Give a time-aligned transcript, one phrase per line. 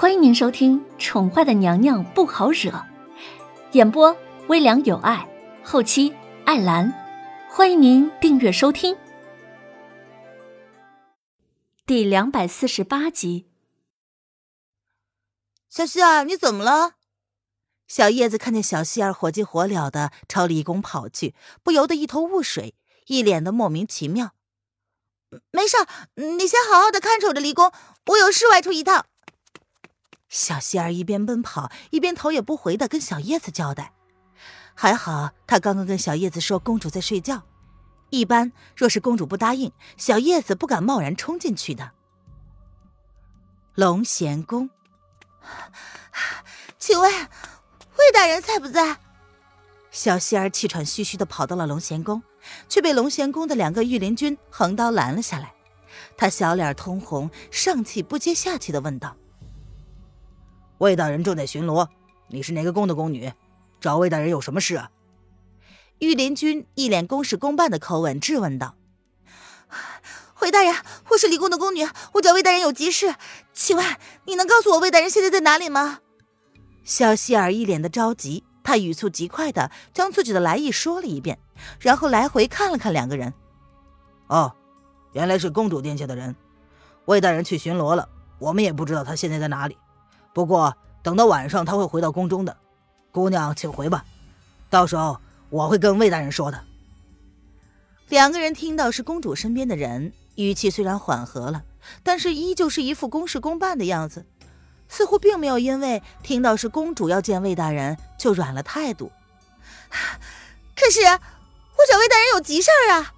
[0.00, 2.70] 欢迎您收听《宠坏的娘娘不好惹》，
[3.72, 5.28] 演播微凉有爱，
[5.64, 6.14] 后期
[6.44, 6.94] 艾兰。
[7.50, 8.96] 欢迎您订阅收听。
[11.84, 13.48] 第两百四十八集。
[15.68, 16.92] 小希儿，你怎么了？
[17.88, 21.34] 小叶子看见小希儿火急火燎的朝离宫跑去，
[21.64, 22.76] 不由得一头雾水，
[23.08, 24.30] 一脸的莫名其妙。
[25.50, 25.76] 没事，
[26.14, 27.72] 你先好好的看守着离宫，
[28.06, 29.06] 我有事外出一趟。
[30.28, 33.92] 小希儿一边奔跑，一边头也不回的跟小叶子交代。
[34.74, 37.42] 还好，他刚刚跟小叶子说公主在睡觉，
[38.10, 41.92] 一般若是公主不答应，小叶子不敢贸然冲进去的。
[43.74, 44.70] 龙贤宫，
[46.78, 48.98] 请问魏大人在不在？
[49.90, 52.22] 小希儿气喘吁吁的跑到了龙贤宫，
[52.68, 55.54] 却被龙贤宫的两个御林军横刀拦了下来。
[56.16, 59.16] 他小脸通红，上气不接下气的问道。
[60.78, 61.88] 魏大人正在巡逻，
[62.28, 63.32] 你是哪个宫的宫女？
[63.80, 64.90] 找魏大人有什么事啊？
[65.98, 68.76] 御林军一脸公事公办的口吻质问道
[70.40, 70.72] ：“魏大人，
[71.10, 73.16] 我是离宫的宫女，我找魏大人有急事，
[73.52, 73.84] 请问
[74.26, 75.98] 你能告诉我魏大人现在在哪里吗？”
[76.84, 81.40] 小希儿一脸的着急，他语速极快的将自己的来意说了一遍，
[81.80, 83.34] 然后来回看了看两个人。
[84.28, 84.54] 哦，
[85.12, 86.36] 原来是公主殿下的人，
[87.06, 89.76] 魏大人去巡逻了，我们也不知道他现在在哪里。
[90.32, 92.56] 不过，等到晚上他会回到宫中的。
[93.10, 94.04] 姑娘，请回吧，
[94.70, 96.64] 到时候我会跟魏大人说的。
[98.08, 101.64] 两个人听到是公主身边的人，语气虽然缓和了，
[102.02, 104.26] 但是依旧是一副公事公办的样子，
[104.88, 109.10] 似乎并没有因为听到是公主要见魏大人就软了态度。
[110.76, 113.14] 可是我找魏大人有急事儿啊！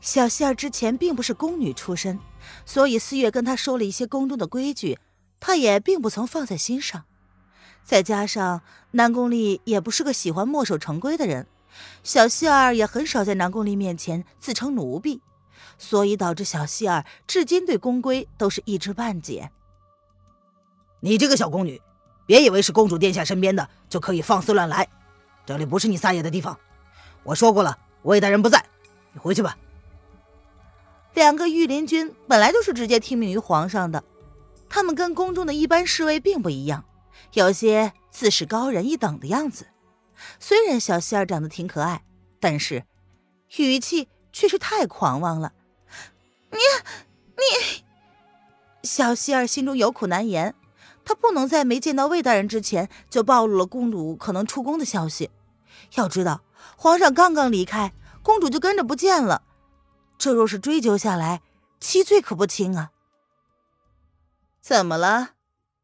[0.00, 2.18] 小希儿之前并不是宫女出身，
[2.64, 4.98] 所以四月跟她说了一些宫中的规矩。
[5.44, 7.02] 他也并不曾放在心上，
[7.82, 8.62] 再加上
[8.92, 11.48] 南宫丽也不是个喜欢墨守成规的人，
[12.04, 15.20] 小希儿也很少在南宫丽面前自称奴婢，
[15.76, 19.50] 所以导致小希儿至今对宫规都是一知半解。
[21.00, 21.82] 你这个小宫女，
[22.24, 24.88] 别以为是公主殿下身边的就可以放肆乱来，
[25.44, 26.56] 这里不是你撒野的地方。
[27.24, 28.64] 我说过了，魏大人不在，
[29.12, 29.58] 你回去吧。
[31.14, 34.04] 两个御林军本来就是直接听命于皇上的。
[34.74, 36.86] 他们跟宫中的一般侍卫并不一样，
[37.34, 39.66] 有些自视高人一等的样子。
[40.40, 42.02] 虽然小希儿长得挺可爱，
[42.40, 42.86] 但是
[43.58, 45.52] 语气却是太狂妄了。
[46.50, 46.58] 你
[47.36, 47.84] 你，
[48.82, 50.54] 小希儿心中有苦难言。
[51.04, 55.30] 她不能在没见到魏大人之前就暴露了公主可能出宫的消息。
[55.96, 56.40] 要知道，
[56.78, 59.42] 皇上刚刚离开，公主就跟着不见了。
[60.16, 61.42] 这若是追究下来，
[61.78, 62.91] 七罪可不轻啊！
[64.62, 65.34] 怎么了？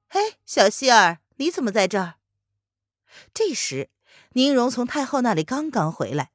[0.08, 2.14] 嘿，小希儿，你怎么在这儿？
[3.34, 3.90] 这时，
[4.34, 6.30] 宁荣从太后那里刚刚回来，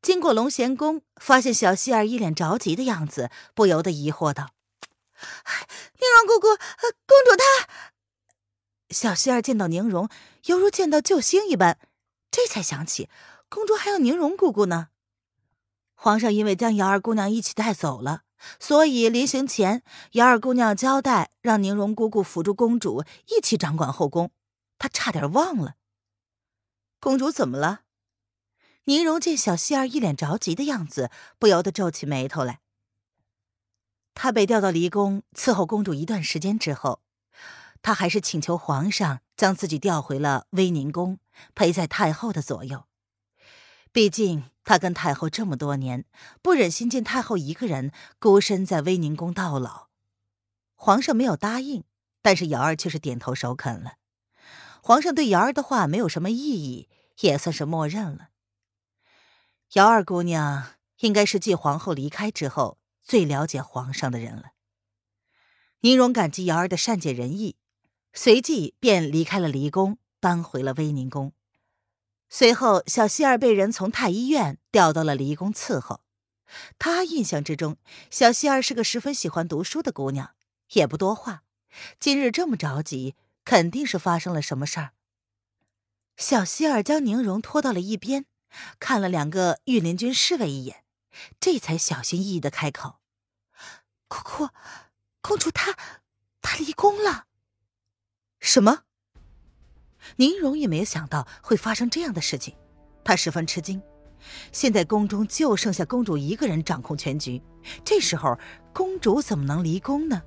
[0.00, 4.52] 经过龙贤宫，发现小希儿一脸着急的样子，不由得疑惑道
[5.98, 6.56] ：“宁荣姑姑，
[7.06, 7.68] 公主她……”
[8.90, 10.08] 小希儿见到宁荣，
[10.44, 11.76] 犹如见到救星一般，
[12.30, 13.10] 这才想起
[13.48, 14.90] 公主还有宁荣姑姑呢。
[15.94, 18.22] 皇上因为将瑶儿姑娘一起带走了。
[18.58, 24.30] 所以临行前，姚二姑娘交代让宁荣姑姑辅助公主一起掌管后宫，
[24.78, 25.74] 她差点忘了。
[26.98, 27.82] 公主怎么了？
[28.84, 32.60] 宁荣见小希儿一脸着急的样子，不由得皱起眉头来。
[34.14, 37.00] 她被调到离宫伺候公主一段时间之后，
[37.82, 41.18] 她还是请求皇上将自己调回了威宁宫，
[41.54, 42.84] 陪在太后的左右。
[43.92, 46.04] 毕竟他跟太后这么多年，
[46.42, 49.88] 不忍心见太后一个人孤身在威宁宫到老。
[50.74, 51.84] 皇上没有答应，
[52.22, 53.94] 但是瑶儿却是点头首肯了。
[54.82, 56.88] 皇上对瑶儿的话没有什么异议，
[57.20, 58.28] 也算是默认了。
[59.72, 64.52] 瑶儿姑娘应该是继皇后离开之后最了解皇上的人了。
[65.80, 67.56] 宁荣感激瑶儿的善解人意，
[68.12, 71.32] 随即便离开了离宫，搬回了威宁宫。
[72.32, 76.00] 随后，小希儿被人从太医院调到了离宫伺候。
[76.78, 77.76] 他印象之中，
[78.08, 80.34] 小希儿是个十分喜欢读书的姑娘，
[80.70, 81.42] 也不多话。
[81.98, 84.92] 今日这么着急，肯定是发生了什么事儿。
[86.16, 88.26] 小希儿将宁荣拖到了一边，
[88.78, 90.84] 看了两个御林军侍卫一眼，
[91.40, 93.00] 这才小心翼翼的开口
[94.06, 94.48] ：“姑姑，
[95.20, 95.76] 公主她，
[96.40, 97.26] 她离宫了。”
[98.38, 98.84] 什么？
[100.16, 102.54] 宁荣也没有想到会发生这样的事情，
[103.04, 103.80] 他十分吃惊。
[104.52, 107.42] 现在宫中就剩下公主一个人掌控全局，
[107.84, 108.38] 这时候
[108.72, 110.22] 公主怎么能离宫呢？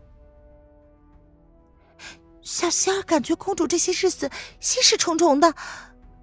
[2.42, 4.30] 小仙儿感觉公主这些日子
[4.60, 5.54] 心事重重的，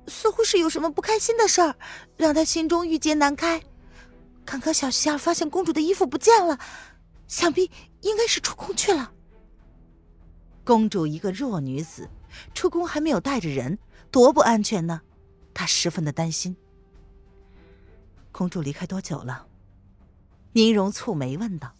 [0.07, 1.75] 似乎是有什么不开心的事儿，
[2.17, 3.63] 让她心中郁结难开。
[4.45, 6.59] 刚刚小仙儿发现公主的衣服不见了，
[7.29, 7.71] 想必
[8.01, 9.13] 应该是出宫去了。
[10.65, 12.09] 公主一个弱女子，
[12.55, 13.79] 出宫还没有带着人，
[14.11, 15.01] 多不安全呢。
[15.53, 16.57] 她十分的担心。
[18.33, 19.47] 公主离开多久了？
[20.53, 21.73] 宁荣蹙眉问道。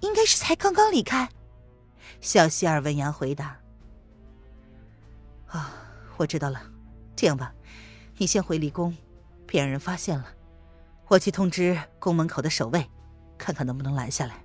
[0.00, 1.28] 应该是才刚刚离开。
[2.20, 3.58] 小希儿闻言回答
[5.48, 5.72] ：“啊，
[6.16, 6.62] 我知道了。
[7.16, 7.52] 这样吧，
[8.18, 8.94] 你先回离宫，
[9.46, 10.26] 别让人发现了。
[11.08, 12.88] 我去通知宫门口的守卫，
[13.38, 14.44] 看看能不能拦下来。”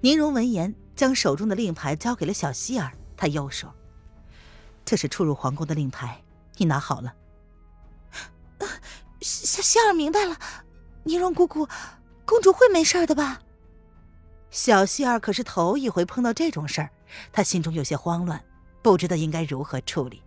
[0.00, 2.92] 宁荣闻言，将手中的令牌交给了小希儿。
[3.20, 3.70] 他又说
[4.82, 6.24] ：“这是出入皇宫的令牌，
[6.56, 7.14] 你拿好了。”
[9.20, 10.38] 小希儿明白了。
[11.04, 11.68] 宁荣姑姑，
[12.24, 13.42] 公主会没事的吧？
[14.50, 16.90] 小希儿可是头一回碰到这种事儿，
[17.30, 18.42] 她心中有些慌乱，
[18.80, 20.22] 不知道应该如何处理。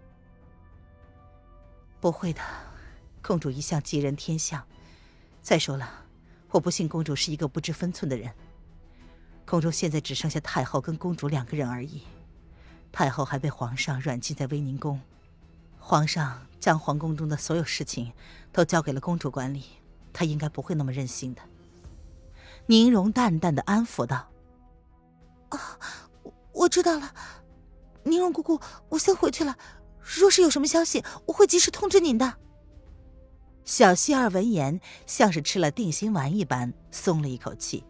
[2.00, 2.42] 不会的，
[3.24, 4.64] 公主一向吉人天相。
[5.42, 6.06] 再说了，
[6.52, 8.32] 我不信公主是一个不知分寸的人。
[9.48, 12.04] 宫中现在只剩下太后跟公主两个人而已，
[12.94, 15.02] 太后还被皇上软禁在威宁宫，
[15.80, 18.14] 皇上将皇宫中的所有事情
[18.52, 19.66] 都交给了公主管理，
[20.14, 21.42] 她应该不会那么任性的。
[22.68, 24.30] 宁荣淡淡的安抚道
[25.50, 25.60] ：“啊，
[26.54, 27.12] 我知道了，
[28.04, 29.58] 宁荣姑姑，我先回去了。
[30.00, 32.36] 若是有什么消息，我会及时通知您的。”
[33.66, 37.84] 小希儿闻言，像是吃了定心丸一般，松了一口气。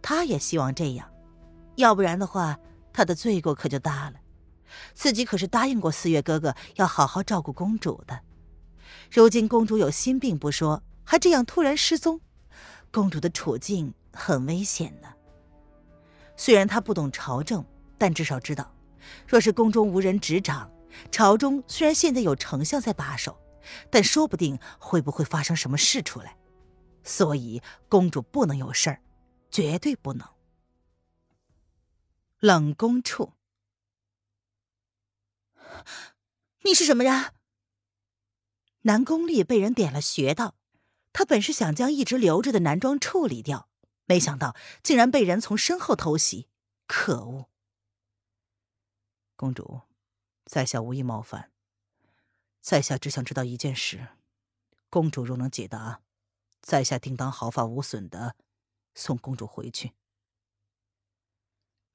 [0.00, 1.10] 他也希望这样，
[1.74, 2.56] 要不然的话，
[2.94, 4.14] 他的罪过可就大了。
[4.94, 8.20] 自己可是答应过四月哥哥要好好照顾公主的，
[9.10, 12.20] 如今公主有心病不说，还这样突然失踪。
[12.90, 15.08] 公主的处境很危险呢。
[16.36, 17.64] 虽然他不懂朝政，
[17.98, 18.72] 但至少知道，
[19.26, 20.70] 若是宫中无人执掌，
[21.10, 23.36] 朝中虽然现在有丞相在把守，
[23.90, 26.36] 但说不定会不会发生什么事出来。
[27.02, 29.00] 所以公主不能有事儿，
[29.50, 30.26] 绝对不能。
[32.44, 33.32] 冷宫处，
[36.60, 37.32] 你是什么人？
[38.82, 40.54] 南宫丽被人点了穴道。
[41.14, 43.70] 他本是想将一直留着的男装处理掉，
[44.04, 46.50] 没想到竟然被人从身后偷袭，
[46.86, 47.48] 可恶！
[49.36, 49.80] 公主，
[50.44, 51.50] 在下无意冒犯，
[52.60, 54.08] 在下只想知道一件事，
[54.90, 56.02] 公主若能解答，
[56.60, 58.36] 在下定当毫发无损的
[58.94, 59.94] 送公主回去。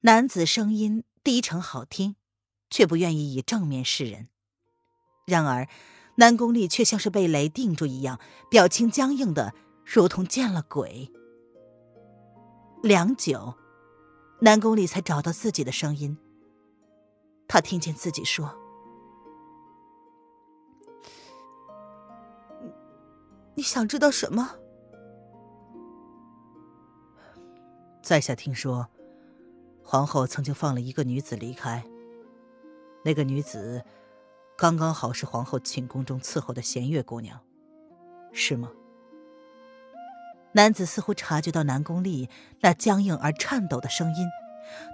[0.02, 2.16] 男子声音低沉好听，
[2.70, 4.28] 却不愿意以正面示人，
[5.26, 5.68] 然而。
[6.16, 8.20] 南宫丽却像是被雷定住一样，
[8.50, 9.54] 表情僵硬的
[9.86, 11.10] 如同见了鬼。
[12.82, 13.54] 良久，
[14.40, 16.18] 南宫丽才找到自己的声音。
[17.48, 18.54] 他听见自己说
[23.54, 24.56] ：“你你想知道什么？”
[28.02, 28.90] 在下听说，
[29.90, 31.84] 皇后曾经放了一个女子离开。
[33.04, 33.82] 那个女子。
[34.56, 37.40] 刚刚好是皇后寝宫中伺候的弦月姑娘，
[38.30, 38.70] 是吗？
[40.52, 42.28] 男子似乎察觉到南宫丽
[42.60, 44.28] 那僵硬而颤抖的声音，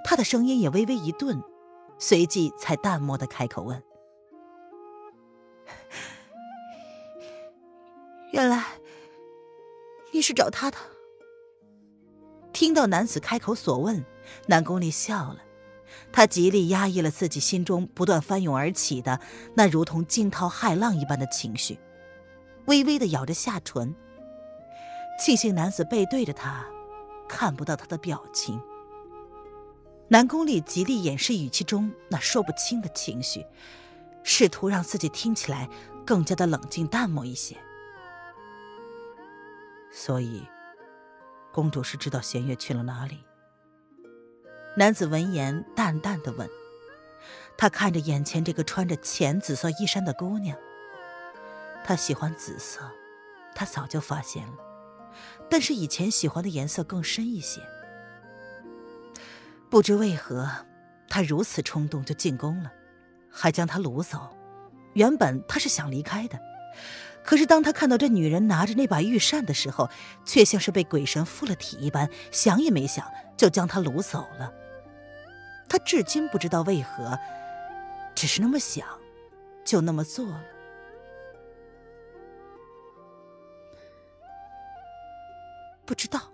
[0.04, 1.42] 他的声音也微微一顿，
[1.98, 3.82] 随即才淡漠的开口问
[8.32, 8.64] ：“原来
[10.12, 10.76] 你是找他的？”
[12.56, 14.02] 听到男子开口所问，
[14.46, 15.42] 南宫丽笑了。
[16.10, 19.20] 他极力压抑了自己心中不断翻涌而起的
[19.54, 21.78] 那如同惊涛骇浪一般的情绪，
[22.64, 23.94] 微微的咬着下唇。
[25.20, 26.64] 庆幸男子背对着他，
[27.28, 28.58] 看不到他的表情。
[30.08, 33.44] 南宫丽极力掩饰语气中那说不清的情绪，
[34.22, 35.68] 试图让自己听起来
[36.06, 37.54] 更加的冷静淡漠一些。
[39.92, 40.42] 所以，
[41.56, 43.24] 公主是知道弦月去了哪里。
[44.76, 46.46] 男子闻言，淡淡的问
[47.56, 50.54] ：“他看着眼前这个穿着浅紫色衣衫的姑娘，
[51.82, 52.80] 他喜欢紫色，
[53.54, 54.58] 他早就发现了，
[55.48, 57.62] 但是以前喜欢的颜色更深一些。
[59.70, 60.46] 不知为何，
[61.08, 62.70] 他如此冲动就进宫了，
[63.30, 64.28] 还将她掳走。
[64.92, 66.38] 原本他是想离开的，
[67.26, 69.90] 可是当他看到这女人拿着那把玉扇的时候，
[70.24, 73.04] 却像是被鬼神附了体一般，想也没想
[73.36, 74.52] 就将她掳走了。”
[75.68, 77.18] 他至今不知道为何，
[78.14, 78.86] 只是那么想，
[79.64, 80.44] 就那么做了。
[85.84, 86.30] 不知道。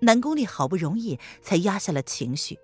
[0.00, 2.58] 南宫丽好不容易才压下了情绪，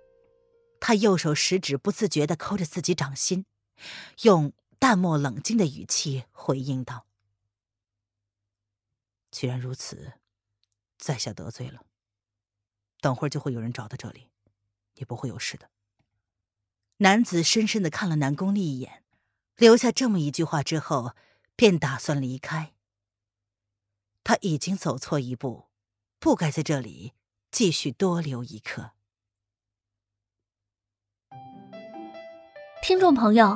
[0.79, 3.45] 他右手食指不自觉的抠着自己掌心，
[4.23, 7.05] 用淡漠冷静的语气回应道
[9.29, 10.13] ：“既然如此，
[10.97, 11.85] 在下得罪了。
[12.99, 14.31] 等会儿就会有人找到这里，
[14.95, 15.69] 你不会有事的。”
[16.97, 19.03] 男子深深的看了南宫丽一眼，
[19.55, 21.15] 留下这么一句话之后，
[21.55, 22.73] 便打算离开。
[24.23, 25.69] 他已经走错一步，
[26.17, 27.13] 不该在这里
[27.51, 28.93] 继续多留一刻。
[32.81, 33.55] 听众朋友，